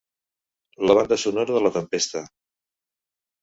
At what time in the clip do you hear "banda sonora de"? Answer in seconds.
0.99-1.61